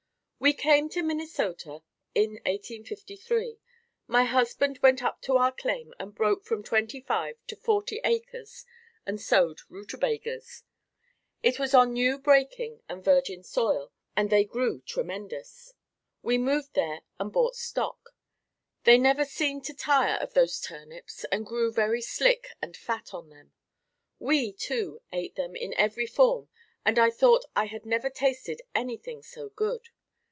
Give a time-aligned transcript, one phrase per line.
[0.43, 1.83] We came to Minnesota
[2.15, 3.59] in 1853.
[4.07, 8.65] My husband went up to our claim and broke from twenty five to forty acres
[9.05, 10.63] and sowed rutabagas.
[11.43, 15.75] It was on new breaking and virgin soil and they grew tremendous.
[16.23, 18.09] We moved there and bought stock.
[18.83, 23.29] They seemed never to tire of those turnips and grew very slick and fat on
[23.29, 23.53] them.
[24.17, 26.49] We, too, ate them in every form
[26.83, 29.89] and I thought I had never tasted anything so good.